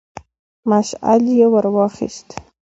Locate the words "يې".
1.37-1.45